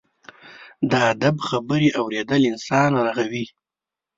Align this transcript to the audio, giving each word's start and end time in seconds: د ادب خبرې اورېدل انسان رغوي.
د 0.89 0.91
ادب 1.11 1.35
خبرې 1.49 1.89
اورېدل 1.99 2.41
انسان 2.51 2.89
رغوي. 3.05 3.45